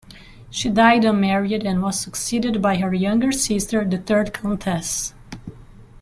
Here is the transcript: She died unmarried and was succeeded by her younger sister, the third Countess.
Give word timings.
She 0.49 0.67
died 0.69 1.05
unmarried 1.05 1.63
and 1.63 1.79
was 1.83 1.99
succeeded 1.99 2.59
by 2.59 2.77
her 2.77 2.91
younger 2.91 3.31
sister, 3.31 3.85
the 3.85 3.99
third 3.99 4.33
Countess. 4.33 5.13